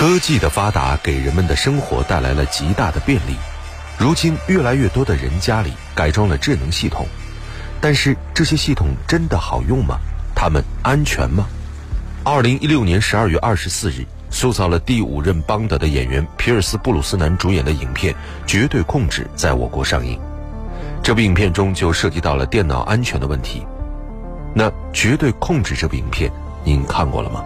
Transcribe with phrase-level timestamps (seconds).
[0.00, 3.36] 科技的发达给人们的生活带来了极大的便利，
[3.98, 7.06] 如今越来越多的人家里改装了智能系统，
[7.82, 9.98] 但是这些系统真的好用吗？
[10.34, 11.44] 它们安全吗？
[12.24, 18.14] 二零一六年十二月二十四日，塑造了第五任邦德的演员皮尔斯·布鲁斯南主演的影片
[18.46, 20.18] 《绝对控制》在我国上映。
[21.02, 23.66] 这部影片中就涉及到了电脑安全的问题。
[24.54, 26.32] 那《绝对控制》这部影片
[26.64, 27.44] 您看过了吗？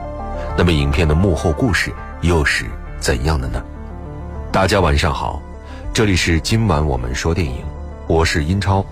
[0.57, 1.93] 那么影片的幕后故事？
[2.25, 2.65] 又是
[2.99, 3.63] 怎样的呢？
[4.51, 5.43] 大家晚上好，
[5.93, 7.63] 这里是今晚我们说电影，
[8.07, 8.83] 我是英超。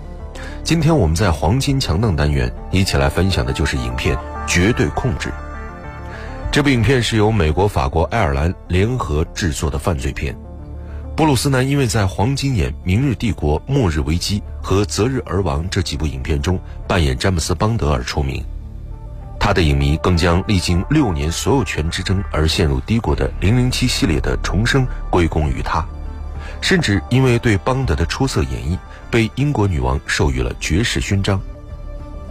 [0.63, 4.15] 今天我们在黄金强档单元一起来分享的就是影片
[4.47, 5.29] 《绝对控制》。
[6.51, 10.37] 这部影片是由美国、法国、爱尔兰联合制作的犯罪片。
[11.15, 18.45] 布鲁斯南因为在《黄金眼》《明日帝国》《末日危机》和《择日而亡》这几部影片中扮演詹姆斯·邦德而出名。
[19.45, 25.85] 他的影迷更将历经六年所有权之争而陷入低谷的《零零七》系列的重生归功于他，
[26.61, 28.77] 甚至因为对邦德的出色演绎，
[29.11, 31.37] 被英国女王授予了爵士勋章。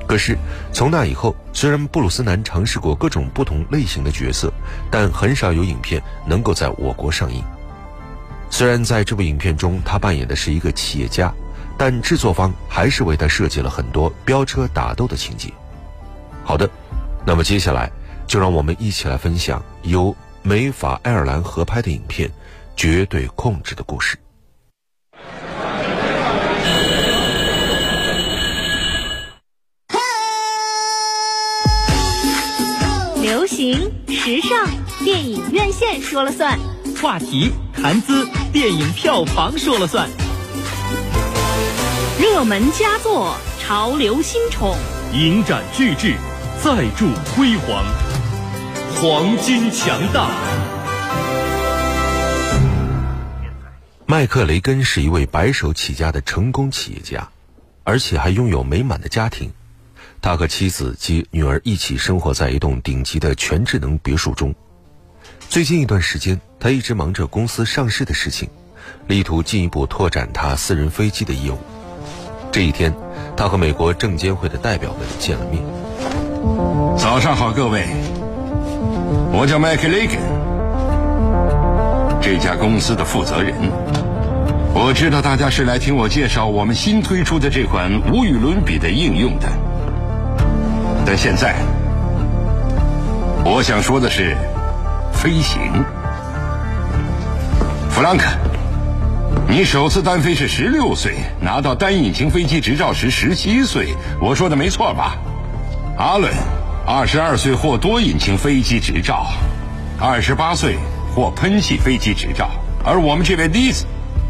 [0.06, 0.38] 可是
[0.72, 4.50] 从那以后，虽然布鲁斯南尝试过各种不同类型的角色，
[4.90, 7.44] 但很少有影片能够在我国上映。
[8.48, 11.30] 虽然在这部影片中他扮演的是一个企业家，
[11.76, 15.52] 但制作方还是为他设计了很多飙车打斗的情节。
[16.42, 16.66] 好的。
[17.24, 17.90] 那么接下来，
[18.26, 22.28] 就让我们一起来分享由美法爱尔兰合拍的影片
[22.76, 24.18] 《绝对控制》的故事。
[33.22, 34.66] 流行时尚，
[35.04, 36.58] 电影院线说了算；
[37.00, 40.08] 话题谈资，电影票房说了算；
[42.20, 44.76] 热门佳作，潮流新宠，
[45.12, 46.16] 影展巨制。
[46.64, 47.84] 再铸辉煌，
[48.94, 50.30] 黄金强大。
[54.06, 57.28] 麦克雷根是一位白手起家的成功企业家，
[57.82, 59.50] 而且还拥有美满的家庭。
[60.20, 64.54] 他和妻子及女儿一起生活在一栋顶级的全智能别墅中。
[65.48, 68.48] 最近一段时间，他一直忙着公司上市的事情，
[69.08, 71.58] 力图进一步拓展他私人飞机的业务。
[72.52, 72.94] 这一天，
[73.36, 75.60] 他和美国证监会的代表们见了面。
[76.98, 77.86] 早上好，各位，
[79.32, 80.16] 我叫麦克雷根，
[82.20, 83.54] 这家公司的负责人。
[84.74, 89.46] 我知道大家是来听我介绍我们新推出的这款无与伦比的应用的，
[91.06, 91.54] 但现在
[93.44, 94.36] 我想说的是
[95.12, 95.60] 飞行。
[97.88, 98.26] 弗兰克，
[99.48, 105.16] 你首次单飞是十六岁，拿到单引擎飞机执照时十七岁，我说的没错吧？
[105.98, 106.32] 阿伦，
[106.86, 109.26] 二十二岁获多引擎飞机执照，
[110.00, 110.78] 二十八岁
[111.14, 112.50] 获喷气飞机执照，
[112.82, 113.84] 而我们这位丽子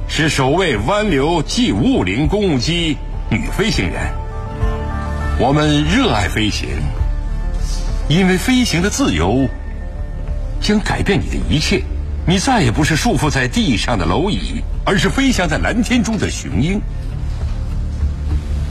[0.08, 2.98] 是首位湾流 G 五五零公务机
[3.30, 4.12] 女飞行员。
[5.38, 6.68] 我们热爱飞行，
[8.08, 9.48] 因为飞行的自由
[10.60, 11.80] 将改变你的一切。
[12.26, 16.80] 你再也不是束缚在地上的蝼蚁，而是飞翔在蓝天中的雄鹰。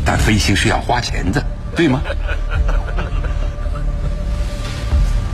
[0.06, 1.41] 但飞行是要花钱的。
[1.73, 2.02] 对吗？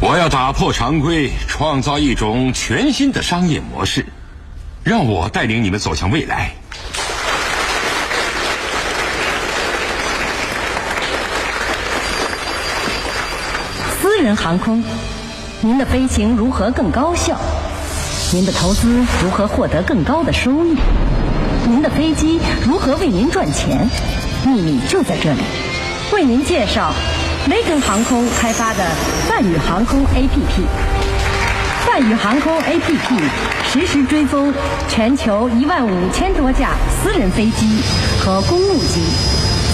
[0.10, 4.06] 我要打破常规，创造一种全新的商业模式，
[4.82, 6.52] 让我带领你们走向未来。
[14.00, 14.82] 私人航空，
[15.60, 17.38] 您的飞行如何更高效？
[18.32, 20.78] 您的投资如何获得更高的收益？
[21.68, 23.90] 您的飞机如何为您赚钱？
[24.46, 25.42] 秘密就在这里。
[26.14, 26.94] 为您介绍
[27.50, 28.86] 雷根航空开发的
[29.28, 30.66] 泛宇航空 APP。
[31.86, 33.30] 泛宇航空 APP
[33.64, 34.54] 实时追踪
[34.90, 36.72] 全球一万五千多架
[37.02, 37.82] 私人飞机
[38.20, 39.02] 和公务机，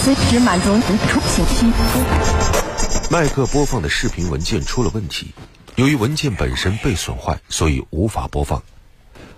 [0.03, 3.09] 随时满足您出行需求。
[3.09, 5.33] 麦克播放的视频文件出了问题，
[5.75, 8.61] 由于文件本身被损坏，所以无法播放。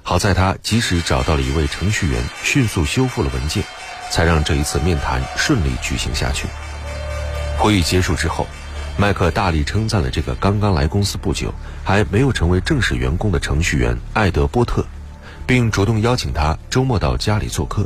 [0.04, 3.64] 好在他及时找到了一位程序员，迅速修复了文件，
[4.12, 6.48] 才让这一次面谈顺利举行下去。
[7.66, 8.46] 会议结束之后，
[8.96, 11.52] 麦克大力称赞了这个刚刚来公司不久、
[11.84, 14.86] 还没有成为正式员工的程序员艾德波特，
[15.48, 17.84] 并主动邀请他周末到家里做客。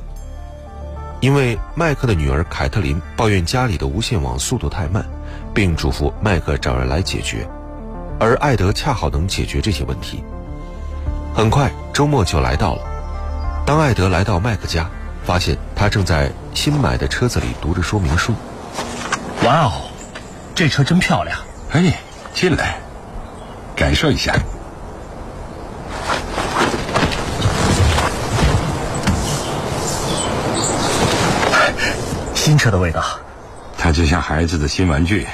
[1.22, 5.06] 因为麦克的女儿凯特琳抱怨家里的无线网速度太慢，
[5.54, 7.48] 并嘱咐麦克找人来解决，
[8.20, 10.22] 而艾德恰好能解决这些问题。
[11.34, 12.82] 很快，周末就来到了。
[13.66, 14.90] 当艾德来到麦克家，
[15.24, 18.34] 发现他正在新买的车子里读着说明书。
[19.46, 19.90] 哇哦，
[20.54, 21.40] 这车真漂亮。
[21.72, 21.94] 哎，
[22.34, 22.78] 进来
[23.76, 24.36] 感受一下。
[32.36, 33.04] 新车的味道。
[33.78, 35.28] 它就像孩子的新玩具，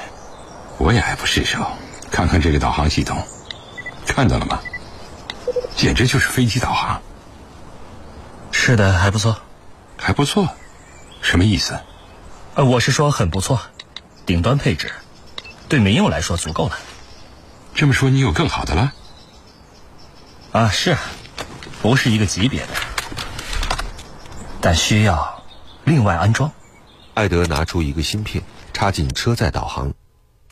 [0.78, 1.66] 我也爱不释手。
[2.12, 3.18] 看看这个导航系统，
[4.06, 4.60] 看到了吗？
[5.76, 7.02] 简直就是飞机导航。
[8.52, 9.36] 是的，还不错，
[9.98, 10.48] 还不错。
[11.22, 11.78] 什么意思？
[12.56, 13.60] 呃，我是说很不错。
[14.26, 14.92] 顶端配置，
[15.70, 16.78] 对民用来说足够了。
[17.76, 18.94] 这么说，你有更好的了？
[20.52, 20.98] 啊，是，
[21.82, 22.68] 不是一个级别的，
[24.62, 25.44] 但需要
[25.84, 26.52] 另外安装。
[27.14, 28.44] 艾德拿出一个芯片，
[28.74, 29.94] 插进车载导航，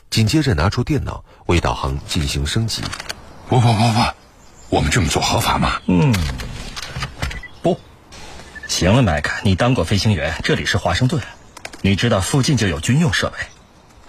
[0.08, 2.82] 紧接着拿出电脑为导航进行升级。
[3.48, 4.00] 不不不不，
[4.68, 5.80] 我们这么做合法吗？
[5.86, 6.14] 嗯，
[7.62, 7.78] 不。
[8.68, 11.22] 行了，麦克，你当过飞行员，这里是华盛顿，
[11.80, 13.38] 你知道附近就有军用设备。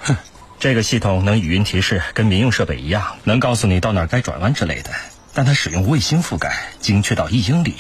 [0.05, 0.15] 哼，
[0.59, 4.91] 这个系统能语音提示，跟民用设备一样，能告诉你到哪儿该转弯之类的。
[5.33, 7.75] 但它使用卫星覆盖，精确到一英里，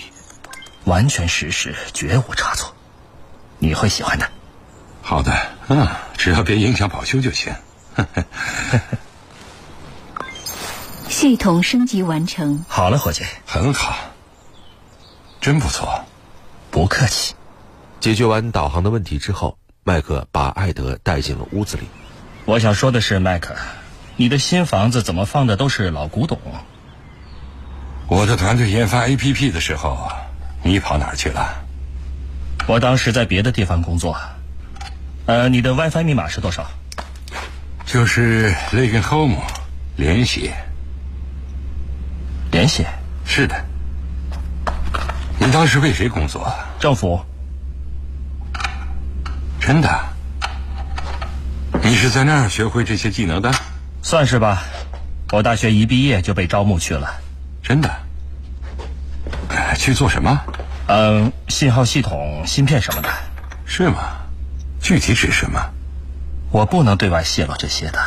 [0.83, 2.75] 完全实时，绝无差错。
[3.59, 4.29] 你会喜欢的。
[5.01, 5.31] 好的，
[5.69, 5.87] 嗯，
[6.17, 7.53] 只要别影响保修就行。
[11.07, 12.65] 系统升级完成。
[12.67, 13.95] 好了，伙计，很好，
[15.39, 16.03] 真不错。
[16.71, 17.35] 不客气。
[18.01, 21.83] 解决完导航的问题之后，麦克把艾德带进了屋子里。
[22.45, 23.55] 我想说的是，麦克，
[24.17, 26.39] 你的新房子怎么放的都是老古董？
[28.07, 30.11] 我的团队研发 APP 的时候，
[30.61, 31.65] 你跑哪儿去了？
[32.67, 34.15] 我当时在别的地方工作。
[35.25, 36.69] 呃，你的 WiFi 密码是多少？
[37.83, 39.41] 就是 Legan Home
[39.95, 40.51] 联系。
[42.51, 42.85] 联系？
[43.25, 43.65] 是的。
[45.39, 46.53] 您当时为谁工作？
[46.79, 47.25] 政府。
[49.59, 50.14] 真的？
[51.85, 53.51] 你是在那儿学会这些技能的？
[54.01, 54.63] 算是吧。
[55.31, 57.13] 我大学一毕业就被招募去了。
[57.61, 57.89] 真的？
[59.77, 60.41] 去做什么？
[60.87, 63.09] 嗯，信号系统、芯片什么的。
[63.67, 63.99] 是吗？
[64.81, 65.59] 具体指什么？
[66.49, 67.99] 我不能对外泄露这些的。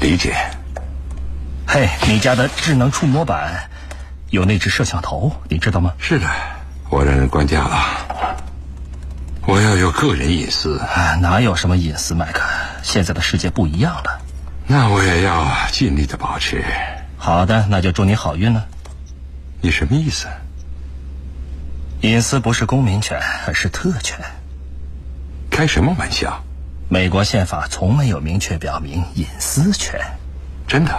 [0.00, 0.36] 理解。
[1.66, 3.68] 嘿，你家的智能触摸板
[4.30, 5.92] 有内置摄像头，你知道吗？
[5.98, 6.28] 是的，
[6.90, 8.05] 我让人关掉了。
[9.48, 10.80] 我要有个人隐私。
[11.20, 12.42] 哪有什么隐私，麦克？
[12.82, 14.20] 现在的世界不一样了。
[14.66, 16.64] 那我也要尽力的保持。
[17.16, 18.66] 好的，那就祝你好运了。
[19.60, 20.26] 你什么意思？
[22.00, 24.18] 隐私不是公民权，而是特权。
[25.48, 26.42] 开什么玩笑？
[26.88, 30.00] 美国宪法从没有明确表明隐私权。
[30.66, 30.92] 真的？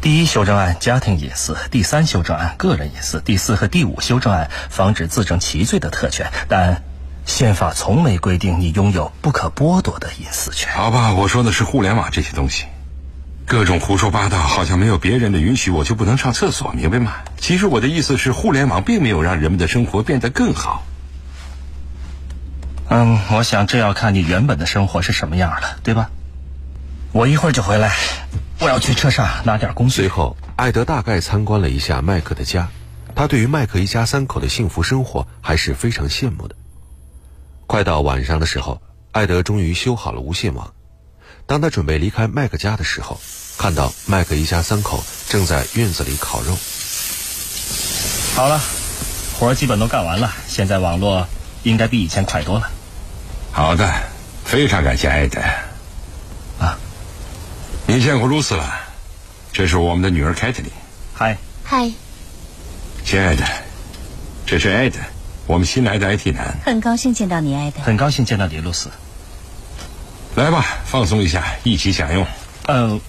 [0.00, 6.32] 第一修正案家庭隐私，第三修正案个人隐私，第四和第五修正案防止自证其罪的特权。
[6.48, 6.82] 但
[7.30, 10.72] 宪法从没规定你拥有不可剥夺的隐私权。
[10.74, 12.66] 好吧，我说的是互联网这些东西，
[13.46, 17.14] 各种胡说八道，好像没有别人的允许我就不能上厕所，明白吗？
[17.38, 20.84] 其实我的意思是，互联网并没有让人们的生活变得更好。
[22.88, 26.10] 嗯，我想这要看你原本的生活是什么样了，对吧？
[27.12, 27.94] 我一会儿就回来，
[28.58, 29.94] 我要去车上拿点工具。
[29.94, 32.68] 随后，艾德大概参观了一下麦克的家，
[33.14, 36.56] 他对于麦克一家三口的幸福生活还是非常羡慕的。
[37.70, 38.82] 快到晚上的时候，
[39.12, 40.74] 艾德终于修好了无线网。
[41.46, 43.20] 当他准备离开麦克家的时候，
[43.58, 46.58] 看到麦克一家三口正在院子里烤肉。
[48.34, 48.60] 好了，
[49.38, 51.28] 活基本都干完了，现在网络
[51.62, 52.68] 应该比以前快多了。
[53.52, 53.88] 好的，
[54.44, 55.40] 非常感谢艾德。
[56.58, 56.76] 啊，
[57.86, 58.68] 你见过露丝了？
[59.52, 60.72] 这是我们的女儿凯特琳。
[61.14, 61.88] 嗨，嗨，
[63.04, 63.44] 亲爱的，
[64.44, 64.98] 这是艾德，
[65.50, 66.56] 我们新来的 IT 男。
[66.64, 67.82] 很高兴见到你，艾德。
[67.82, 68.88] 很高兴见到你，露丝。
[70.36, 72.24] 来吧，放松一下，一起享用。
[72.68, 73.00] 嗯，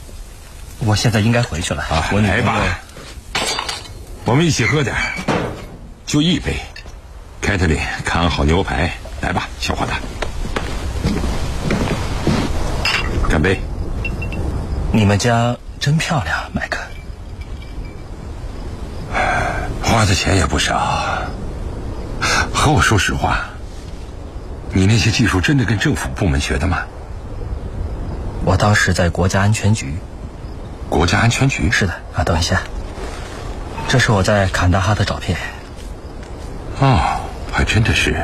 [0.79, 1.83] 我现在应该回去了。
[1.83, 2.79] 啊，我来吧，
[4.25, 5.13] 我们一起喝点儿，
[6.07, 6.55] 就一杯。
[7.41, 9.91] 凯特琳，看好牛排，来吧，小伙子，
[13.29, 13.61] 干杯！
[14.91, 16.79] 你们家真漂亮，麦克。
[19.83, 21.21] 花的钱也不少。
[22.61, 23.39] 和我说实话，
[24.71, 26.83] 你那些技术真的跟政府部门学的吗？
[28.45, 29.95] 我当时在国家安全局。
[30.87, 32.61] 国家安全局是的啊，等一下，
[33.87, 35.39] 这是我在坎大哈的照片。
[36.81, 37.19] 哦，
[37.51, 38.15] 还真的是。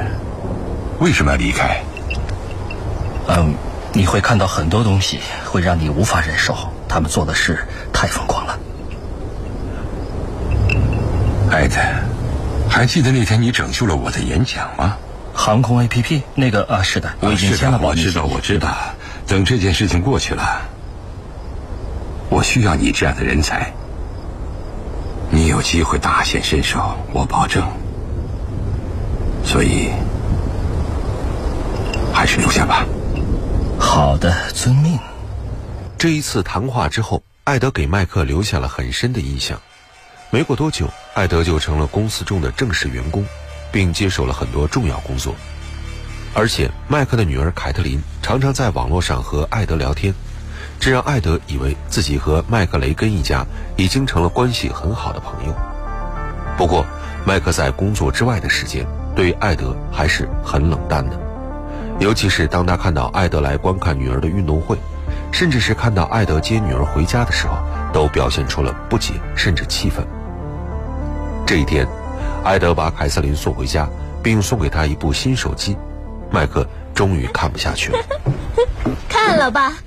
[0.99, 1.81] 为什么要离开？
[3.29, 3.55] 嗯，
[3.91, 6.55] 你会看到很多东西，会让你无法忍受。
[6.87, 8.59] 他们做的事太疯狂了。
[11.49, 11.75] 艾德，
[12.77, 14.99] 还记得那天你拯救了我的演讲吗？
[15.33, 18.77] 航空 APP 那个啊，是的，我已经签了保密我知道，我知道。
[19.25, 20.61] 等这件事情过去了，
[22.29, 23.73] 我需要你这样的人才。
[25.31, 27.67] 你有机会大显身手，我保证。
[29.43, 29.89] 所以，
[32.13, 32.85] 还是留下吧。
[33.79, 34.99] 好的，遵命。
[35.97, 39.59] 这一次谈话之后，艾德给麦克留下了很深的印象。
[40.29, 43.25] 没过多久，艾德就成了公司中的正式员工，
[43.71, 45.33] 并接手了很多重要工作。
[46.35, 50.13] 而且，麦克的女儿凯特琳常常在网络上和艾德聊天，
[50.79, 53.43] 这让艾德以为自己和麦克雷根一家
[53.77, 55.55] 已经成了关系很好的朋友。
[56.55, 56.85] 不过，
[57.25, 61.19] 麦克在工作之外的时间对艾德还是很冷淡的，
[61.99, 64.77] 尤其是当他看到艾德来观看女儿的运动会，
[65.31, 67.57] 甚至是看到艾德接女儿回家的时候，
[67.91, 70.05] 都表现出了不解甚至气愤。
[71.47, 71.87] 这一天，
[72.43, 73.87] 艾德把凯瑟琳送回家，
[74.21, 75.77] 并送给她一部新手机。
[76.29, 77.99] 麦克终于看不下去了，
[79.07, 79.77] 看了吧，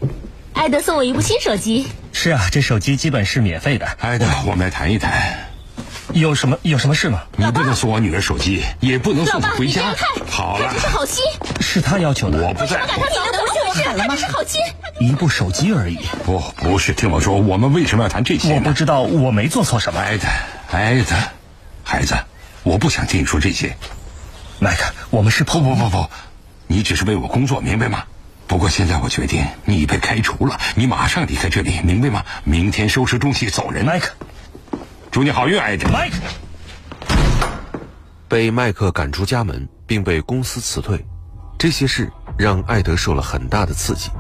[0.54, 1.86] 艾德送我一部新手机。
[2.14, 3.86] 是啊，这手机基本是免费的。
[4.00, 5.50] 艾德，我们来谈一谈，
[6.14, 7.24] 有什么有什么事吗？
[7.36, 9.94] 你不能送我女儿手机，也不能，送她回家
[10.26, 11.22] 好了这，是好心，
[11.60, 12.86] 是他要求的，我不在乎。
[12.86, 14.62] 他你的不是，他这是好心。
[14.98, 15.98] 一部手机而已。
[16.24, 18.54] 不，不是，听我说，我们为什么要谈这些？
[18.54, 20.00] 我不知道，我没做错什么。
[20.00, 20.26] 艾德，
[20.72, 21.14] 艾德，
[21.90, 22.14] 孩子，
[22.62, 23.76] 我不想听你说这些。
[24.60, 26.08] 麦克，我们是不不不不，
[26.68, 28.04] 你只是为我工作，明白吗？
[28.46, 32.24] 不过现在我决定，你被开除了，你马上离开这里，明白吗？
[32.44, 33.84] 明天收拾东西走人。
[33.84, 34.12] 麦克，
[35.10, 35.88] 祝你好运，艾德。
[35.88, 36.16] 麦克，
[38.28, 41.04] 被麦克赶出家门，并被公司辞退，
[41.58, 44.10] 这些事让艾德受了很大的刺激。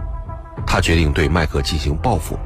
[0.66, 2.36] 他决定对麦克进行报复。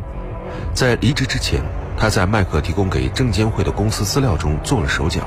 [0.74, 1.62] 在离职之前，
[1.96, 5.22] 他在麦克提供给证监会的公司资料中做了手脚，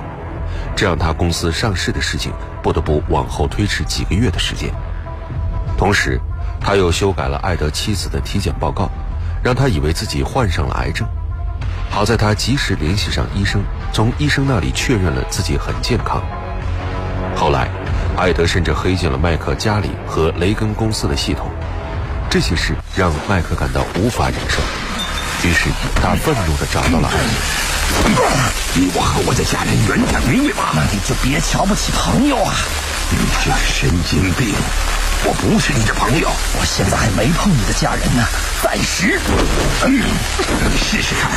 [0.75, 2.31] 这让他公司上市的事情
[2.61, 4.69] 不得不往后推迟几个月的时间。
[5.77, 6.19] 同时，
[6.59, 8.89] 他又修改了艾德妻子的体检报告，
[9.43, 11.07] 让他以为自己患上了癌症。
[11.89, 13.61] 好在他及时联系上医生，
[13.93, 16.21] 从医生那里确认了自己很健康。
[17.35, 17.69] 后来，
[18.17, 21.49] 艾德甚至黑进了麦克家里和雷根公司的系统，
[22.29, 24.59] 这些事让麦克感到无法忍受，
[25.43, 25.69] 于是
[26.01, 28.23] 他愤怒的找到了艾德。
[28.75, 30.71] 离我和我的家人远点，明白吗？
[30.75, 32.53] 那你就别瞧不起朋友啊！
[33.09, 34.53] 你这神经病！
[35.23, 36.29] 我不是你的朋友，
[36.59, 38.23] 我现在还没碰你的家人呢，
[38.61, 39.19] 暂时。
[39.85, 40.03] 嗯，
[40.71, 41.31] 你试试看，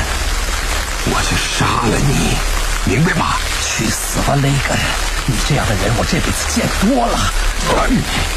[1.06, 3.36] 我就杀了你，明白吗？
[3.64, 5.19] 去死吧，雷根！
[5.30, 7.16] 你这样的人，我这辈子见多了。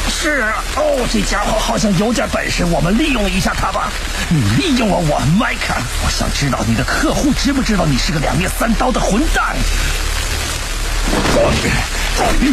[0.08, 3.92] 是啊，哦，这家伙好像有点本事，我们利用一下他吧。
[4.30, 5.74] 你利用了我，迈克。
[6.06, 9.56] 我想知道你的客户知不知道你是个两面三刀的混蛋。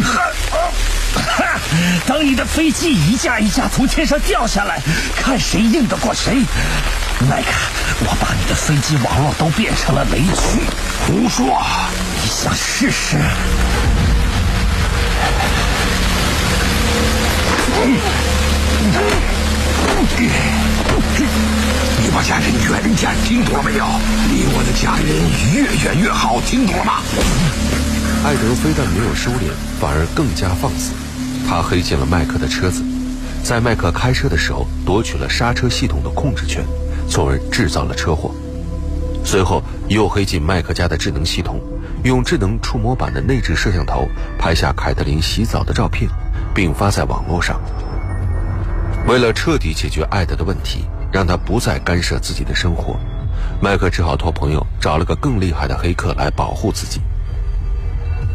[0.03, 1.59] 哈！
[2.07, 4.81] 等你的飞机一架一架从天上掉下来，
[5.15, 6.41] 看谁硬得过谁。
[7.29, 7.51] 麦克，
[7.99, 10.59] 我把你的飞机网络都变成了雷区。
[11.05, 11.61] 胡说！
[12.23, 13.17] 你想试试？
[22.03, 23.85] 你把家人远点，听懂了没有？
[24.29, 25.07] 离我的家人
[25.55, 27.01] 越远越好，听懂了吗？
[28.23, 30.91] 艾德非但没有收敛，反而更加放肆。
[31.47, 32.83] 他黑进了麦克的车子，
[33.43, 36.63] 在麦克开车的时候夺取了刹车系统的控制权，
[37.09, 38.31] 从而制造了车祸。
[39.25, 41.59] 随后又黑进麦克家的智能系统，
[42.03, 44.07] 用智能触摸板的内置摄像头
[44.37, 46.07] 拍下凯特琳洗澡的照片，
[46.53, 47.59] 并发在网络上。
[49.07, 52.99] 为了彻底解决艾德的问题，让他不再干涉自己的生活，
[53.61, 57.01] 麦克只好托朋友找了个更厉害的黑客来保护自己。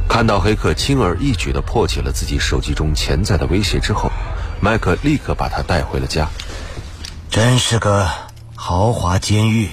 [0.08, 4.10] 看到黑客轻而易举地破解了自己手机中潜在的威胁之后，
[4.60, 6.28] 麦克立刻把他带回了家。
[7.28, 8.08] 真是个
[8.54, 9.68] 豪华监狱，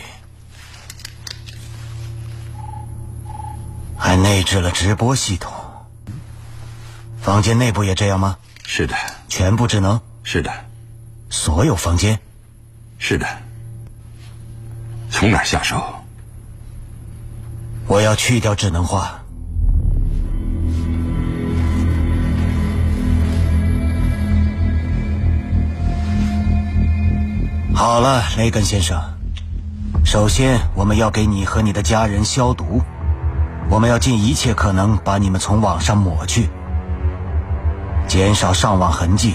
[3.96, 5.53] 还内置了直播系统。
[7.24, 8.36] 房间内部也这样吗？
[8.66, 8.94] 是的，
[9.30, 10.52] 全部智能，是的，
[11.30, 12.20] 所有房间。
[12.98, 13.26] 是的。
[15.10, 15.82] 从哪下手？
[17.88, 19.22] 我要去掉智能化。
[27.74, 29.02] 好了，雷根先生。
[30.04, 32.82] 首先，我们要给你和你的家人消毒，
[33.70, 36.50] 我们要尽一切可能把你们从网上抹去，
[38.14, 39.34] 减少上网痕迹，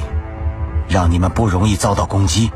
[0.88, 2.48] 让你们不容易遭到攻击。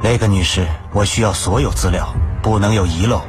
[0.00, 2.08] 雷根女士，我需要所有资料，
[2.42, 3.20] 不能有遗漏。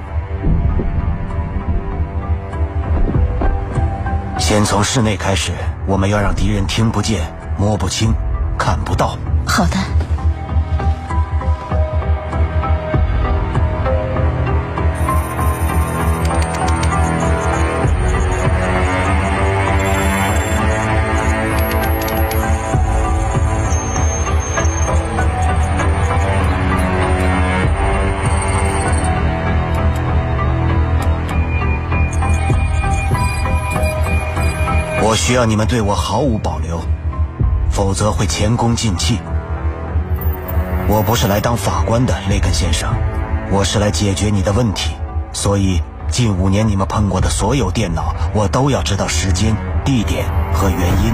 [4.40, 5.52] 先从室内开始，
[5.86, 8.14] 我们要让敌人听不见、摸不清、
[8.58, 9.18] 看不到。
[9.46, 9.95] 好的。
[35.26, 36.80] 需要你们对我毫无保留，
[37.72, 39.18] 否则会前功尽弃。
[40.88, 42.94] 我不是来当法官的，雷根先生，
[43.50, 44.92] 我是来解决你的问题。
[45.34, 51.12] 所以，近五年你们碰过的所有电脑，我都要知道时间、地点和原因。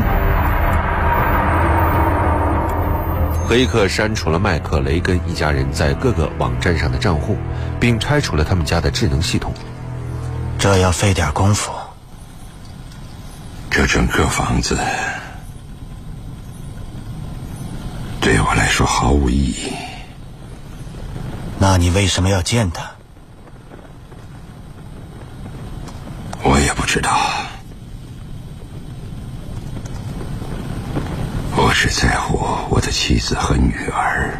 [3.48, 7.38] 黑客删除了麦克雷根一家人在各个网站上的账户，
[7.80, 9.53] 并拆除了他们家的智能系统。
[10.60, 11.72] 这要费点功夫。
[13.82, 14.78] 这整个房子
[18.22, 19.74] 对我来说毫无意义。
[21.58, 22.92] 那你为什么要见他？
[26.44, 27.20] 我也不知道。
[31.56, 32.38] 我只在乎
[32.70, 34.40] 我的妻子和女儿，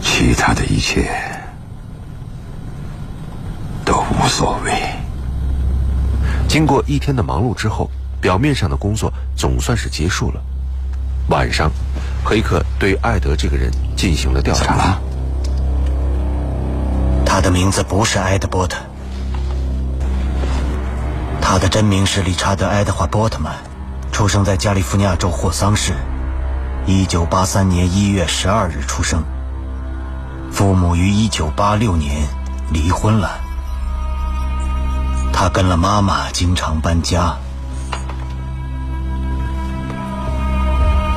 [0.00, 1.10] 其他的一切
[3.84, 4.72] 都无所谓。
[6.54, 10.40] 经过一天的忙碌之后，表面上的工作总算是结束了。
[11.28, 11.68] 晚上，
[12.24, 15.00] 黑客对艾德这个人进行了调查。
[17.26, 18.78] 他的名字不是埃德波特，
[21.40, 23.56] 他的真名是理查德·爱德华·波特曼，
[24.12, 25.92] 出生在加利福尼亚州霍桑市，
[26.86, 29.24] 一九八三年一月十二日出生。
[30.52, 32.28] 父母于一九八六年
[32.72, 33.40] 离婚了，
[35.36, 37.36] 他跟了妈妈经常搬家。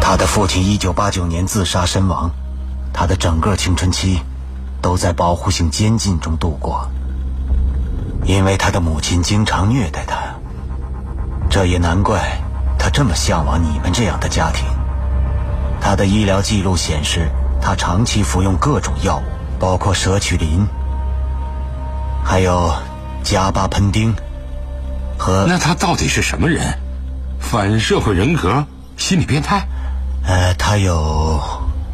[0.01, 2.31] 他的父亲一九八九年自杀身亡，
[2.91, 4.19] 他的整个青春期
[4.81, 6.89] 都在保护性监禁中度过，
[8.25, 10.17] 因为他的母亲经常虐待他。
[11.47, 12.41] 这也难怪
[12.79, 14.65] 他这么向往你们这样的家庭。
[15.79, 17.29] 他的医疗记录显示，
[17.61, 19.23] 他长期服用各种药物，
[19.59, 20.65] 包括舍曲林，
[22.23, 22.73] 还有
[23.27, 24.15] 加巴喷丁
[25.17, 25.45] 和……
[25.49, 26.79] 那他到底是什么人？
[27.41, 28.65] 反社会人格？
[28.95, 29.67] 心理变态？
[30.25, 31.37] 呃，他有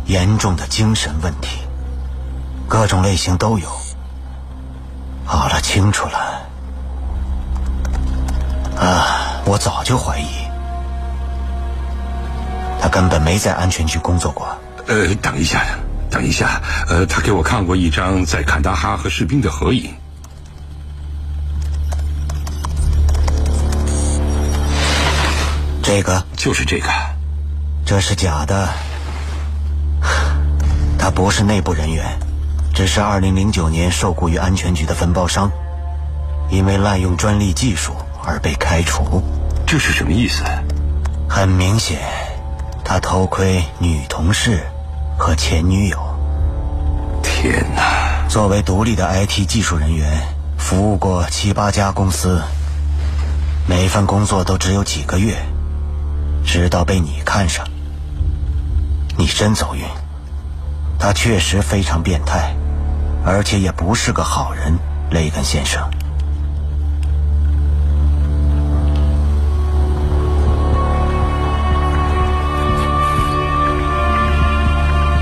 [0.05, 1.57] 严重的精神问题，
[2.67, 3.67] 各种类型都有。
[5.25, 6.43] 好了，清楚了。
[8.79, 10.27] 啊，我早就怀疑
[12.79, 14.47] 他根本没在安全局工作过。
[14.85, 15.65] 呃，等一下，
[16.11, 19.95] 等一下，呃，他给我看过一张在坎大哈和士兵的合影。
[25.83, 26.87] 这个就是这个。
[27.85, 28.69] 这是假的，
[30.97, 32.17] 他不是内部人员，
[32.73, 35.51] 只是2009年受雇于安全局的分包商，
[36.49, 37.93] 因为滥用专利技术
[38.25, 39.21] 而被开除。
[39.67, 40.41] 这是什么意思？
[41.29, 41.99] 很明显，
[42.85, 44.63] 他偷窥女同事
[45.17, 45.99] 和前女友。
[47.21, 48.25] 天哪！
[48.29, 50.09] 作为独立的 IT 技术人员，
[50.57, 52.41] 服务过七八家公司，
[53.67, 55.35] 每份工作都只有几个月，
[56.45, 57.65] 直到被你看上。
[59.17, 59.83] 你真走运，
[60.97, 62.55] 他确实非常变态，
[63.25, 64.77] 而且也不是个好人，
[65.11, 65.87] 雷根先生。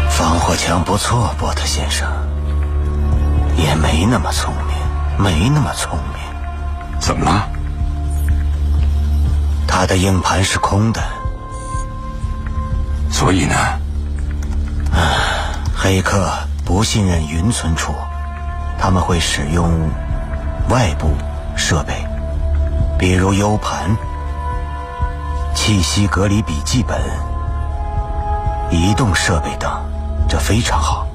[0.10, 2.08] 防火墙不错，波特先生，
[3.58, 4.76] 也没那么聪明，
[5.18, 7.00] 没那么聪明。
[7.00, 7.50] 怎么了？
[9.72, 11.02] 他的硬盘是空的。
[13.10, 13.56] 所以呢？
[14.92, 16.30] 啊，黑客
[16.66, 17.94] 不信任云存储，
[18.78, 19.90] 他们会使用
[20.70, 21.08] 外部
[21.56, 22.06] 设备，
[23.00, 23.96] 比如 U 盘、
[25.56, 27.00] 气息隔离笔记本、
[28.70, 29.72] 移动设备等。
[30.28, 31.08] 这非常好。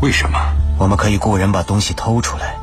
[0.00, 0.38] 为什么？
[0.78, 2.54] 我们可以雇人把东西偷出来。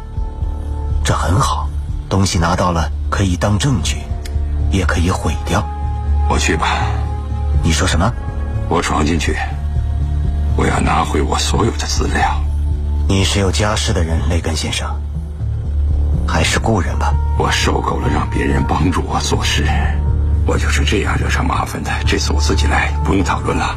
[1.04, 1.70] 这很好，
[2.10, 4.02] 东西拿到了可以当证据，
[4.72, 5.68] 也可以毁掉。
[6.30, 6.88] 我去吧。
[7.64, 8.12] 你说什么？
[8.70, 9.36] 我闯进去，
[10.56, 12.42] 我要拿回我所有的资料。
[13.08, 14.90] 你是有家室的人，雷根先生，
[16.28, 17.14] 还是故人吧？
[17.40, 19.66] 我受够了让别人帮助我做事，
[20.46, 21.92] 我就是这样惹上麻烦的。
[22.06, 23.76] 这次我自己来，不用讨论了。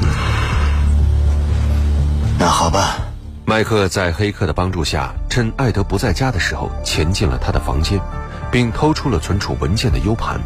[0.00, 0.08] 嗯，
[2.38, 2.96] 那好吧。
[3.44, 8.00] 麦克在黑客的帮助下，趁艾德不在家的时候，潜进了他的房间，
[8.50, 10.40] 并偷出了存储文件的 U 盘。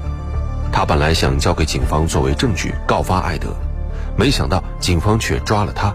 [0.72, 3.54] 他本来想交给警方作为证据告发艾德，
[4.16, 5.94] 没想到警方却抓了他，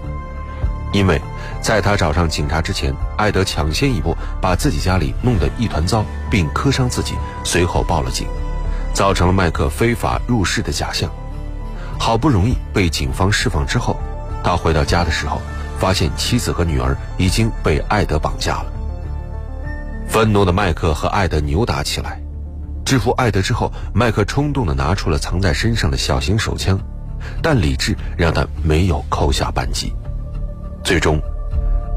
[0.93, 1.22] 因为
[1.62, 8.26] 在他找上警察之前，艾德抢先一步把自己家里弄得一团糟，并磕伤自己，随后报了警，
[8.93, 11.10] 造成了麦克非法入室的假象。
[12.00, 14.00] 好不容易被警方释放之后，
[14.41, 15.41] 他回到家的时候，
[15.78, 18.79] 发现妻子和女儿已经被艾德绑架了。
[20.10, 22.19] 愤怒的麦克和艾德扭打起来，
[22.84, 26.80] 制服艾德之后，麦克冲动地拿出了藏在身上的小型手枪，
[27.43, 29.93] 但理智让他没有扣下扳机。
[30.84, 31.22] 最终，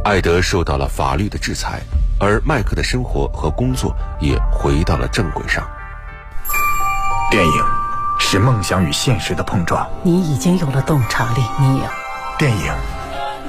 [0.04, 1.80] 艾德受到了法律的制裁，
[2.20, 5.66] 而麦克的生活和工作也回到了正轨上。
[7.30, 7.64] 电影
[8.18, 11.90] 是梦想与现实的碰撞，你已经有了洞察力，尼尔。
[12.38, 12.74] 电影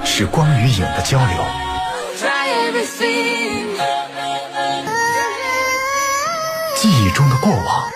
[0.06, 1.38] 是光与影的交流，
[6.84, 7.90] 记忆中的过往，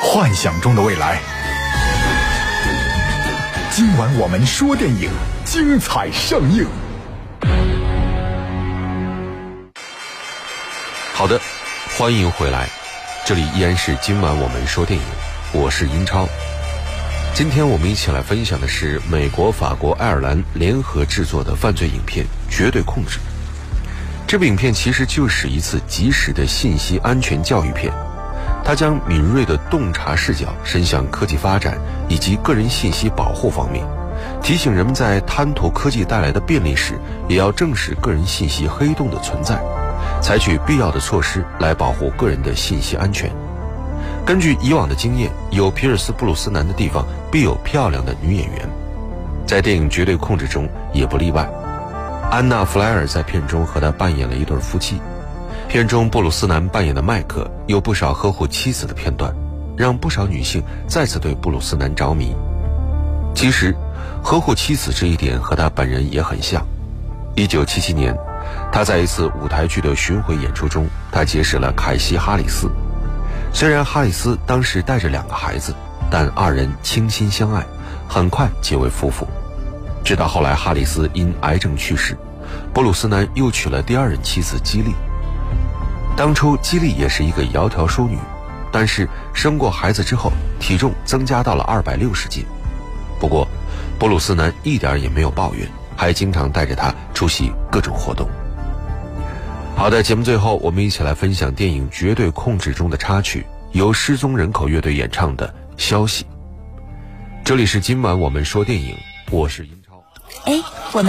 [0.00, 1.20] 幻想中的未来。
[3.70, 5.10] 今晚我们说电影，
[5.44, 6.66] 精彩上映。
[11.12, 11.38] 好的，
[11.98, 12.66] 欢迎回来，
[13.26, 15.06] 这里依然是今晚我们说电影，
[15.52, 16.26] 我是英超。
[17.34, 23.18] 今天我们一起来分享的是美国、法国、爱尔兰联合制作的犯罪影片《绝对控制》。
[24.28, 27.90] 这部影片其实就是一次及时的信息安全教育片，
[28.62, 31.78] 它将敏锐的洞察视角伸向科技发展
[32.10, 33.82] 以及个人信息保护方面，
[34.42, 39.58] 提醒人们在贪图科技带来的便利时，也要正视个人信息黑洞的存在，
[40.20, 43.30] 采取必要的措施来保护个人的信息安全。
[44.26, 48.68] 根据以往的经验，有皮尔斯·布鲁斯南的地方必有漂亮的女演员，
[49.46, 51.48] 在电影《绝对控制》中也不例外。
[52.30, 55.00] 安娜·弗莱尔在片中和他扮演了一对夫妻。
[55.66, 59.34] 片中布鲁斯南扮演的麦克有不少呵护妻子的片段，
[59.76, 62.36] 让不少女性再次对布鲁斯南着迷。
[63.34, 63.74] 其实，
[64.22, 66.62] 呵护妻子这一点和他本人也很像。
[67.36, 68.14] 1977年，
[68.70, 72.70] 他在一次舞台剧的巡回演出中，他结识了凯西·哈里斯。
[73.54, 75.74] 虽然哈里斯当时带着两个孩子，
[76.10, 77.64] 但二人倾心相爱，
[78.06, 79.26] 很快结为夫妇。
[80.08, 82.16] 直到后来，哈里斯因癌症去世，
[82.72, 84.94] 布鲁斯南又娶了第二任妻子基利。
[86.16, 88.16] 当初基利也是一个窈窕淑女，
[88.72, 92.42] 但是生过孩子之后，体重增加到了二百六十斤。
[93.20, 93.46] 不过，
[93.98, 98.26] 布鲁斯南一点也没有抱怨，还经常带着她出席各种活动。
[99.76, 106.24] 好的，节目最后我们一起来分享电影《绝对控制》中的插曲，由失踪人口乐队演唱的《消息》。
[107.44, 108.96] 这里是今晚我们说电影，
[109.30, 109.68] 我是。
[110.44, 110.62] 哎，
[110.92, 111.06] 我们。